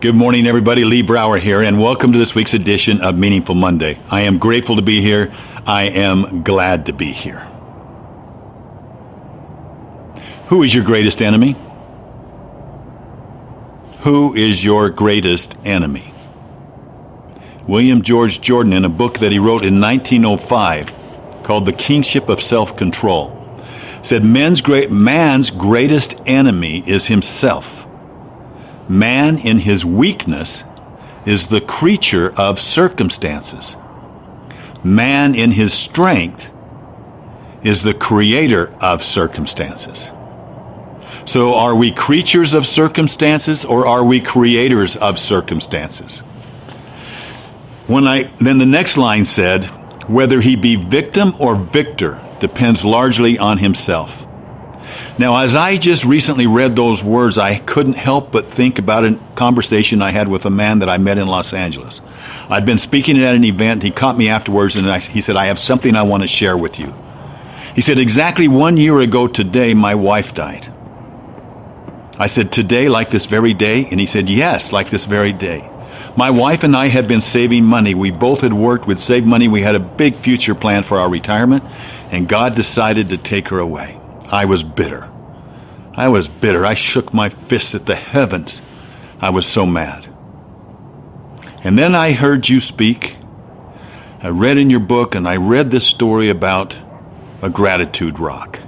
Good 0.00 0.14
morning, 0.14 0.46
everybody. 0.46 0.84
Lee 0.84 1.02
Brower 1.02 1.36
here, 1.36 1.60
and 1.60 1.78
welcome 1.78 2.14
to 2.14 2.18
this 2.18 2.34
week's 2.34 2.54
edition 2.54 3.02
of 3.02 3.18
Meaningful 3.18 3.54
Monday. 3.54 3.98
I 4.10 4.22
am 4.22 4.38
grateful 4.38 4.76
to 4.76 4.82
be 4.82 5.02
here. 5.02 5.30
I 5.66 5.90
am 5.90 6.42
glad 6.42 6.86
to 6.86 6.94
be 6.94 7.12
here. 7.12 7.40
Who 10.46 10.62
is 10.62 10.74
your 10.74 10.84
greatest 10.84 11.20
enemy? 11.20 11.54
Who 14.00 14.34
is 14.34 14.64
your 14.64 14.88
greatest 14.88 15.54
enemy? 15.66 16.14
William 17.68 18.00
George 18.00 18.40
Jordan, 18.40 18.72
in 18.72 18.86
a 18.86 18.88
book 18.88 19.18
that 19.18 19.32
he 19.32 19.38
wrote 19.38 19.66
in 19.66 19.82
1905 19.82 21.42
called 21.42 21.66
The 21.66 21.74
Kingship 21.74 22.30
of 22.30 22.40
Self 22.40 22.74
Control, 22.74 23.36
said 24.02 24.24
Men's 24.24 24.62
great, 24.62 24.90
man's 24.90 25.50
greatest 25.50 26.14
enemy 26.24 26.82
is 26.88 27.08
himself. 27.08 27.79
Man, 28.90 29.38
in 29.38 29.60
his 29.60 29.84
weakness, 29.84 30.64
is 31.24 31.46
the 31.46 31.60
creature 31.60 32.32
of 32.36 32.60
circumstances. 32.60 33.76
Man, 34.82 35.36
in 35.36 35.52
his 35.52 35.72
strength, 35.72 36.50
is 37.62 37.84
the 37.84 37.94
creator 37.94 38.74
of 38.80 39.04
circumstances. 39.04 40.10
So, 41.24 41.54
are 41.54 41.76
we 41.76 41.92
creatures 41.92 42.52
of 42.52 42.66
circumstances 42.66 43.64
or 43.64 43.86
are 43.86 44.04
we 44.04 44.20
creators 44.20 44.96
of 44.96 45.20
circumstances? 45.20 46.18
When 47.86 48.08
I, 48.08 48.32
then 48.40 48.58
the 48.58 48.66
next 48.66 48.96
line 48.96 49.24
said, 49.24 49.66
whether 50.08 50.40
he 50.40 50.56
be 50.56 50.74
victim 50.74 51.36
or 51.38 51.54
victor 51.54 52.20
depends 52.40 52.84
largely 52.84 53.38
on 53.38 53.58
himself. 53.58 54.26
Now, 55.18 55.36
as 55.36 55.54
I 55.54 55.76
just 55.76 56.04
recently 56.04 56.46
read 56.46 56.76
those 56.76 57.02
words, 57.02 57.38
I 57.38 57.58
couldn't 57.58 57.96
help 57.96 58.32
but 58.32 58.46
think 58.46 58.78
about 58.78 59.04
a 59.04 59.18
conversation 59.34 60.02
I 60.02 60.10
had 60.10 60.28
with 60.28 60.46
a 60.46 60.50
man 60.50 60.78
that 60.78 60.88
I 60.88 60.98
met 60.98 61.18
in 61.18 61.26
Los 61.26 61.52
Angeles. 61.52 62.00
I'd 62.48 62.64
been 62.64 62.78
speaking 62.78 63.18
at 63.22 63.34
an 63.34 63.44
event. 63.44 63.82
He 63.82 63.90
caught 63.90 64.16
me 64.16 64.28
afterwards 64.28 64.76
and 64.76 64.90
I, 64.90 64.98
he 64.98 65.20
said, 65.20 65.36
I 65.36 65.46
have 65.46 65.58
something 65.58 65.94
I 65.94 66.02
want 66.02 66.22
to 66.22 66.28
share 66.28 66.56
with 66.56 66.78
you. 66.78 66.94
He 67.74 67.80
said, 67.80 67.98
Exactly 67.98 68.48
one 68.48 68.76
year 68.76 68.98
ago 69.00 69.26
today, 69.28 69.74
my 69.74 69.94
wife 69.94 70.34
died. 70.34 70.72
I 72.18 72.26
said, 72.26 72.50
Today, 72.50 72.88
like 72.88 73.10
this 73.10 73.26
very 73.26 73.54
day? 73.54 73.86
And 73.90 74.00
he 74.00 74.06
said, 74.06 74.28
Yes, 74.28 74.72
like 74.72 74.90
this 74.90 75.04
very 75.04 75.32
day. 75.32 75.68
My 76.16 76.30
wife 76.30 76.64
and 76.64 76.76
I 76.76 76.88
had 76.88 77.06
been 77.06 77.22
saving 77.22 77.64
money. 77.64 77.94
We 77.94 78.10
both 78.10 78.40
had 78.40 78.52
worked, 78.52 78.86
we'd 78.86 78.98
saved 78.98 79.26
money. 79.26 79.48
We 79.48 79.62
had 79.62 79.74
a 79.74 79.80
big 79.80 80.16
future 80.16 80.54
plan 80.54 80.82
for 80.82 80.98
our 80.98 81.08
retirement, 81.08 81.62
and 82.10 82.28
God 82.28 82.56
decided 82.56 83.10
to 83.10 83.16
take 83.16 83.48
her 83.48 83.58
away. 83.58 83.99
I 84.30 84.44
was 84.44 84.64
bitter. 84.64 85.10
I 85.94 86.08
was 86.08 86.28
bitter. 86.28 86.64
I 86.64 86.74
shook 86.74 87.12
my 87.12 87.28
fist 87.28 87.74
at 87.74 87.86
the 87.86 87.96
heavens. 87.96 88.62
I 89.20 89.30
was 89.30 89.46
so 89.46 89.66
mad. 89.66 90.08
And 91.62 91.78
then 91.78 91.94
I 91.94 92.12
heard 92.12 92.48
you 92.48 92.60
speak. 92.60 93.16
I 94.22 94.28
read 94.28 94.56
in 94.56 94.70
your 94.70 94.80
book, 94.80 95.14
and 95.14 95.26
I 95.26 95.36
read 95.36 95.70
this 95.70 95.86
story 95.86 96.30
about 96.30 96.78
a 97.42 97.50
gratitude 97.50 98.18
rock 98.18 98.60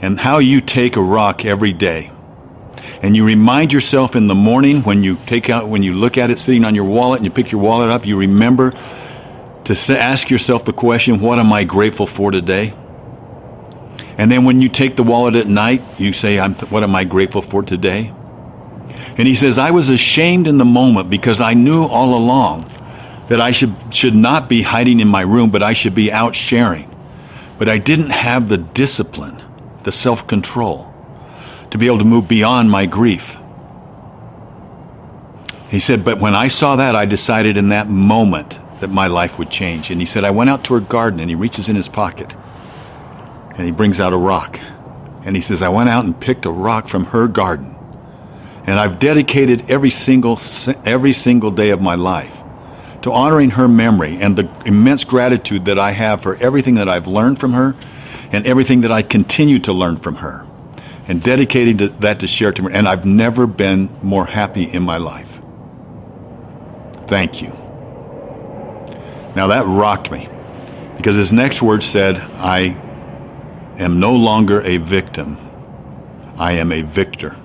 and 0.00 0.20
how 0.20 0.38
you 0.38 0.60
take 0.60 0.96
a 0.96 1.02
rock 1.02 1.44
every 1.44 1.72
day 1.72 2.10
and 3.02 3.16
you 3.16 3.24
remind 3.24 3.72
yourself 3.72 4.14
in 4.16 4.28
the 4.28 4.34
morning 4.34 4.82
when 4.82 5.02
you 5.02 5.18
take 5.26 5.50
out 5.50 5.68
when 5.68 5.82
you 5.82 5.92
look 5.92 6.16
at 6.16 6.30
it 6.30 6.38
sitting 6.38 6.64
on 6.64 6.74
your 6.74 6.84
wallet 6.84 7.18
and 7.18 7.24
you 7.24 7.30
pick 7.30 7.50
your 7.50 7.60
wallet 7.60 7.90
up 7.90 8.06
you 8.06 8.16
remember 8.16 8.72
to 9.64 9.98
ask 9.98 10.30
yourself 10.30 10.64
the 10.64 10.72
question 10.72 11.20
what 11.20 11.38
am 11.38 11.52
i 11.52 11.64
grateful 11.64 12.06
for 12.06 12.30
today 12.30 12.72
and 14.16 14.30
then 14.30 14.44
when 14.44 14.60
you 14.60 14.68
take 14.68 14.96
the 14.96 15.02
wallet 15.02 15.34
at 15.34 15.46
night, 15.46 15.82
you 15.98 16.12
say, 16.12 16.38
What 16.38 16.82
am 16.82 16.94
I 16.94 17.04
grateful 17.04 17.42
for 17.42 17.62
today? 17.62 18.12
And 19.16 19.26
he 19.28 19.34
says, 19.34 19.58
I 19.58 19.70
was 19.70 19.88
ashamed 19.88 20.46
in 20.46 20.58
the 20.58 20.64
moment 20.64 21.10
because 21.10 21.40
I 21.40 21.54
knew 21.54 21.84
all 21.84 22.14
along 22.16 22.70
that 23.28 23.40
I 23.40 23.50
should, 23.50 23.74
should 23.90 24.14
not 24.14 24.48
be 24.48 24.62
hiding 24.62 25.00
in 25.00 25.08
my 25.08 25.22
room, 25.22 25.50
but 25.50 25.62
I 25.62 25.72
should 25.72 25.94
be 25.94 26.12
out 26.12 26.34
sharing. 26.34 26.90
But 27.58 27.68
I 27.68 27.78
didn't 27.78 28.10
have 28.10 28.48
the 28.48 28.58
discipline, 28.58 29.42
the 29.82 29.92
self 29.92 30.26
control, 30.26 30.92
to 31.70 31.78
be 31.78 31.86
able 31.86 31.98
to 31.98 32.04
move 32.04 32.28
beyond 32.28 32.70
my 32.70 32.86
grief. 32.86 33.36
He 35.70 35.80
said, 35.80 36.04
But 36.04 36.20
when 36.20 36.34
I 36.34 36.48
saw 36.48 36.76
that, 36.76 36.94
I 36.94 37.04
decided 37.04 37.56
in 37.56 37.70
that 37.70 37.88
moment 37.88 38.60
that 38.80 38.88
my 38.88 39.08
life 39.08 39.38
would 39.38 39.50
change. 39.50 39.90
And 39.90 40.00
he 40.00 40.06
said, 40.06 40.24
I 40.24 40.30
went 40.30 40.50
out 40.50 40.64
to 40.64 40.74
her 40.74 40.80
garden, 40.80 41.18
and 41.18 41.30
he 41.30 41.34
reaches 41.34 41.68
in 41.68 41.74
his 41.74 41.88
pocket 41.88 42.34
and 43.56 43.64
he 43.64 43.70
brings 43.70 44.00
out 44.00 44.12
a 44.12 44.16
rock. 44.16 44.58
And 45.24 45.34
he 45.36 45.42
says, 45.42 45.62
I 45.62 45.68
went 45.70 45.88
out 45.88 46.04
and 46.04 46.18
picked 46.18 46.44
a 46.44 46.50
rock 46.50 46.88
from 46.88 47.06
her 47.06 47.28
garden. 47.28 47.74
And 48.66 48.78
I've 48.78 48.98
dedicated 48.98 49.70
every 49.70 49.90
single, 49.90 50.38
every 50.84 51.12
single 51.12 51.50
day 51.50 51.70
of 51.70 51.80
my 51.80 51.94
life 51.94 52.42
to 53.02 53.12
honoring 53.12 53.50
her 53.50 53.68
memory 53.68 54.16
and 54.20 54.36
the 54.36 54.50
immense 54.64 55.04
gratitude 55.04 55.66
that 55.66 55.78
I 55.78 55.92
have 55.92 56.22
for 56.22 56.36
everything 56.36 56.76
that 56.76 56.88
I've 56.88 57.06
learned 57.06 57.38
from 57.38 57.52
her 57.52 57.76
and 58.32 58.46
everything 58.46 58.80
that 58.82 58.92
I 58.92 59.02
continue 59.02 59.58
to 59.60 59.72
learn 59.72 59.96
from 59.98 60.16
her. 60.16 60.46
And 61.06 61.22
dedicating 61.22 61.78
to, 61.78 61.88
that 62.00 62.20
to 62.20 62.26
share 62.26 62.50
to 62.52 62.62
her. 62.62 62.70
And 62.70 62.88
I've 62.88 63.04
never 63.04 63.46
been 63.46 63.94
more 64.02 64.24
happy 64.24 64.64
in 64.64 64.82
my 64.82 64.96
life. 64.96 65.38
Thank 67.06 67.42
you. 67.42 67.48
Now 69.36 69.48
that 69.48 69.66
rocked 69.66 70.10
me 70.10 70.28
because 70.96 71.16
his 71.16 71.32
next 71.32 71.60
words 71.60 71.84
said, 71.84 72.16
I 72.16 72.80
am 73.78 74.00
no 74.00 74.12
longer 74.12 74.60
a 74.62 74.78
victim, 74.78 75.38
I 76.38 76.52
am 76.52 76.72
a 76.72 76.82
victor. 76.82 77.36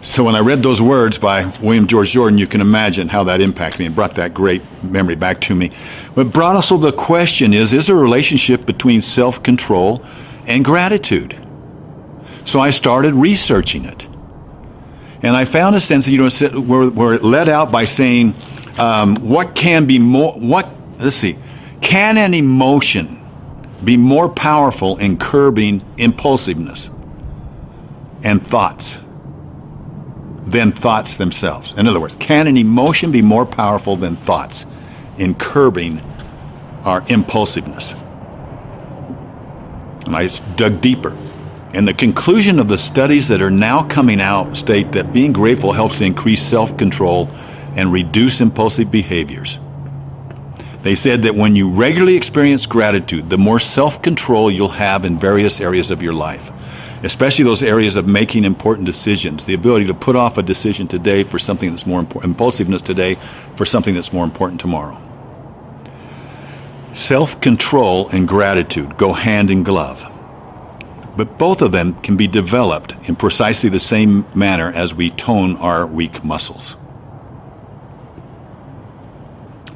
So 0.00 0.22
when 0.24 0.36
I 0.36 0.40
read 0.40 0.62
those 0.62 0.80
words 0.80 1.18
by 1.18 1.46
William 1.60 1.86
George 1.86 2.12
Jordan, 2.12 2.38
you 2.38 2.46
can 2.46 2.60
imagine 2.60 3.08
how 3.08 3.24
that 3.24 3.40
impacted 3.40 3.80
me 3.80 3.86
and 3.86 3.94
brought 3.94 4.14
that 4.14 4.32
great 4.32 4.62
memory 4.82 5.16
back 5.16 5.40
to 5.42 5.54
me. 5.54 5.72
But 6.14 6.32
brought 6.32 6.54
also 6.54 6.76
the 6.76 6.92
question 6.92 7.52
is, 7.52 7.72
is 7.72 7.88
there 7.88 7.96
a 7.96 8.00
relationship 8.00 8.64
between 8.64 9.00
self-control 9.00 10.04
and 10.46 10.64
gratitude? 10.64 11.36
So 12.44 12.60
I 12.60 12.70
started 12.70 13.12
researching 13.12 13.84
it. 13.84 14.06
And 15.20 15.36
I 15.36 15.44
found 15.44 15.74
a 15.74 15.80
sense 15.80 16.06
that, 16.06 16.12
you 16.12 16.18
know, 16.18 16.60
where, 16.60 16.88
where 16.88 17.14
it 17.14 17.24
led 17.24 17.48
out 17.48 17.72
by 17.72 17.84
saying, 17.84 18.34
um, 18.78 19.16
what 19.16 19.56
can 19.56 19.86
be 19.86 19.98
more, 19.98 20.32
what, 20.34 20.68
let's 21.00 21.16
see, 21.16 21.36
can 21.80 22.16
an 22.16 22.34
emotion 22.34 23.20
be 23.84 23.96
more 23.96 24.28
powerful 24.28 24.96
in 24.98 25.18
curbing 25.18 25.84
impulsiveness 25.96 26.90
and 28.22 28.44
thoughts 28.44 28.98
than 30.46 30.72
thoughts 30.72 31.16
themselves. 31.16 31.74
In 31.74 31.86
other 31.86 32.00
words, 32.00 32.16
can 32.16 32.46
an 32.46 32.56
emotion 32.56 33.12
be 33.12 33.22
more 33.22 33.46
powerful 33.46 33.96
than 33.96 34.16
thoughts 34.16 34.66
in 35.18 35.34
curbing 35.34 36.00
our 36.84 37.04
impulsiveness? 37.08 37.92
And 40.06 40.16
I 40.16 40.28
dug 40.56 40.80
deeper. 40.80 41.16
And 41.74 41.86
the 41.86 41.94
conclusion 41.94 42.58
of 42.58 42.68
the 42.68 42.78
studies 42.78 43.28
that 43.28 43.42
are 43.42 43.50
now 43.50 43.82
coming 43.82 44.22
out 44.22 44.56
state 44.56 44.92
that 44.92 45.12
being 45.12 45.34
grateful 45.34 45.72
helps 45.72 45.98
to 45.98 46.04
increase 46.04 46.42
self 46.42 46.76
control 46.78 47.28
and 47.76 47.92
reduce 47.92 48.40
impulsive 48.40 48.90
behaviors. 48.90 49.58
They 50.88 50.94
said 50.94 51.24
that 51.24 51.34
when 51.34 51.54
you 51.54 51.68
regularly 51.68 52.16
experience 52.16 52.64
gratitude, 52.64 53.28
the 53.28 53.36
more 53.36 53.60
self 53.60 54.00
control 54.00 54.50
you'll 54.50 54.70
have 54.70 55.04
in 55.04 55.18
various 55.18 55.60
areas 55.60 55.90
of 55.90 56.02
your 56.02 56.14
life, 56.14 56.50
especially 57.02 57.44
those 57.44 57.62
areas 57.62 57.94
of 57.94 58.06
making 58.06 58.44
important 58.44 58.86
decisions, 58.86 59.44
the 59.44 59.52
ability 59.52 59.84
to 59.88 59.92
put 59.92 60.16
off 60.16 60.38
a 60.38 60.42
decision 60.42 60.88
today 60.88 61.24
for 61.24 61.38
something 61.38 61.68
that's 61.68 61.84
more 61.84 62.00
important, 62.00 62.30
impulsiveness 62.30 62.80
today 62.80 63.18
for 63.54 63.66
something 63.66 63.94
that's 63.94 64.14
more 64.14 64.24
important 64.24 64.62
tomorrow. 64.62 64.98
Self 66.94 67.38
control 67.42 68.08
and 68.08 68.26
gratitude 68.26 68.96
go 68.96 69.12
hand 69.12 69.50
in 69.50 69.64
glove. 69.64 70.02
But 71.18 71.36
both 71.36 71.60
of 71.60 71.70
them 71.70 72.00
can 72.00 72.16
be 72.16 72.28
developed 72.28 72.94
in 73.06 73.14
precisely 73.14 73.68
the 73.68 73.78
same 73.78 74.24
manner 74.34 74.72
as 74.72 74.94
we 74.94 75.10
tone 75.10 75.58
our 75.58 75.86
weak 75.86 76.24
muscles. 76.24 76.77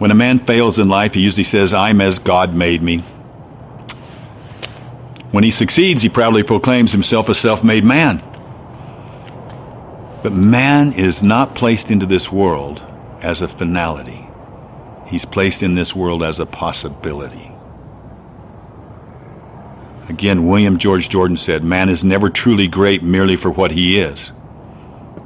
When 0.02 0.10
a 0.10 0.16
man 0.16 0.40
fails 0.40 0.80
in 0.80 0.88
life, 0.88 1.14
he 1.14 1.20
usually 1.20 1.44
says, 1.44 1.72
I'm 1.72 2.00
as 2.00 2.18
God 2.18 2.56
made 2.56 2.82
me. 2.82 3.04
When 5.30 5.44
he 5.44 5.52
succeeds, 5.52 6.02
he 6.02 6.08
proudly 6.08 6.42
proclaims 6.42 6.90
himself 6.90 7.28
a 7.28 7.36
self 7.36 7.62
made 7.62 7.84
man. 7.84 8.20
But 10.24 10.32
man 10.32 10.92
is 10.92 11.22
not 11.22 11.54
placed 11.54 11.88
into 11.88 12.04
this 12.04 12.32
world 12.32 12.82
as 13.20 13.42
a 13.42 13.46
finality, 13.46 14.26
he's 15.06 15.24
placed 15.24 15.62
in 15.62 15.76
this 15.76 15.94
world 15.94 16.24
as 16.24 16.40
a 16.40 16.46
possibility. 16.46 17.52
Again, 20.08 20.48
William 20.48 20.78
George 20.78 21.08
Jordan 21.10 21.36
said, 21.36 21.62
Man 21.62 21.88
is 21.88 22.02
never 22.02 22.28
truly 22.28 22.66
great 22.66 23.04
merely 23.04 23.36
for 23.36 23.52
what 23.52 23.70
he 23.70 24.00
is, 24.00 24.32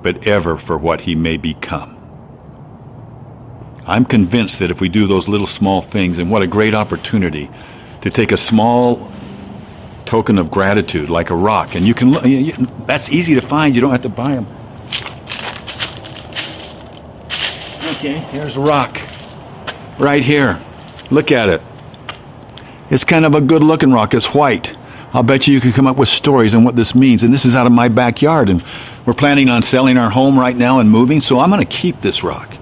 but 0.03 0.27
ever 0.27 0.59
for 0.59 0.77
what 0.77 1.01
he 1.01 1.15
may 1.15 1.39
become. 1.39 1.96
I'm 3.87 4.05
convinced 4.05 4.59
that 4.59 4.71
if 4.71 4.81
we 4.81 4.89
do 4.89 5.07
those 5.07 5.29
little 5.29 5.47
small 5.47 5.81
things, 5.81 6.19
and 6.19 6.31
what 6.31 6.43
a 6.43 6.47
great 6.47 6.75
opportunity 6.75 7.49
to 8.01 8.11
take 8.11 8.33
a 8.33 8.37
small 8.37 9.11
token 10.05 10.39
of 10.39 10.51
gratitude 10.51 11.09
like 11.09 11.31
a 11.31 11.37
rock, 11.37 11.75
and 11.75 11.87
you 11.87 11.95
can, 11.95 12.11
look—that's 12.11 13.09
easy 13.11 13.35
to 13.35 13.41
find, 13.41 13.75
you 13.75 13.81
don't 13.81 13.93
have 13.93 14.03
to 14.03 14.09
buy 14.09 14.35
them. 14.35 14.47
Okay, 17.97 18.19
here's 18.31 18.57
a 18.57 18.61
rock. 18.61 19.01
Right 19.99 20.23
here. 20.23 20.61
Look 21.11 21.33
at 21.33 21.49
it. 21.49 21.63
It's 22.91 23.05
kind 23.05 23.25
of 23.25 23.35
a 23.35 23.41
good 23.41 23.63
looking 23.63 23.93
rock. 23.93 24.13
It's 24.15 24.35
white. 24.35 24.77
I'll 25.13 25.23
bet 25.23 25.47
you 25.47 25.55
you 25.55 25.61
can 25.61 25.73
come 25.73 25.87
up 25.87 25.97
with 25.97 26.09
stories 26.09 26.55
on 26.55 26.63
what 26.65 26.77
this 26.77 26.95
means. 26.95 27.23
And 27.23 27.33
this 27.33 27.47
is 27.47 27.57
out 27.57 27.67
of 27.67 27.73
my 27.73 27.89
backyard. 27.89 28.49
And 28.49 28.63
we're 29.07 29.15
planning 29.15 29.49
on 29.49 29.63
selling 29.63 29.97
our 29.97 30.11
home 30.11 30.39
right 30.39 30.55
now 30.57 30.79
and 30.79 30.91
moving. 30.91 31.21
So 31.21 31.41
I'm 31.41 31.49
going 31.51 31.65
to 31.65 31.67
keep 31.67 32.03
this 32.03 32.23
rock. 32.23 32.56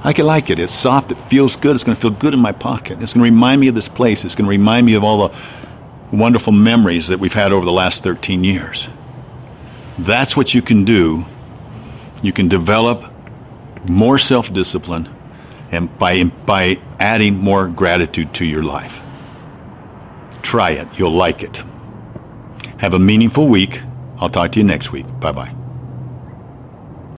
I 0.00 0.12
can 0.12 0.26
like 0.26 0.50
it. 0.50 0.58
It's 0.58 0.72
soft. 0.74 1.10
It 1.10 1.18
feels 1.28 1.56
good. 1.56 1.74
It's 1.74 1.84
going 1.84 1.96
to 1.96 2.00
feel 2.00 2.10
good 2.10 2.34
in 2.34 2.40
my 2.40 2.52
pocket. 2.52 3.02
It's 3.02 3.14
going 3.14 3.24
to 3.24 3.30
remind 3.32 3.60
me 3.60 3.68
of 3.68 3.74
this 3.74 3.88
place. 3.88 4.24
It's 4.24 4.34
going 4.34 4.44
to 4.46 4.50
remind 4.50 4.86
me 4.86 4.94
of 4.94 5.02
all 5.04 5.28
the 5.28 5.36
wonderful 6.12 6.52
memories 6.52 7.08
that 7.08 7.18
we've 7.18 7.32
had 7.32 7.52
over 7.52 7.64
the 7.64 7.72
last 7.72 8.04
13 8.04 8.44
years. 8.44 8.88
That's 9.98 10.36
what 10.36 10.54
you 10.54 10.62
can 10.62 10.84
do. 10.84 11.26
You 12.22 12.32
can 12.32 12.48
develop 12.48 13.12
more 13.84 14.18
self 14.18 14.52
discipline 14.52 15.14
and 15.70 15.96
by, 15.98 16.24
by 16.24 16.80
adding 16.98 17.36
more 17.36 17.68
gratitude 17.68 18.32
to 18.34 18.44
your 18.44 18.62
life. 18.62 19.00
Try 20.42 20.70
it. 20.70 20.88
You'll 20.98 21.12
like 21.12 21.42
it. 21.42 21.62
Have 22.78 22.94
a 22.94 22.98
meaningful 22.98 23.48
week. 23.48 23.82
I'll 24.18 24.30
talk 24.30 24.52
to 24.52 24.60
you 24.60 24.64
next 24.64 24.92
week. 24.92 25.06
Bye 25.20 25.32
bye. 25.32 25.57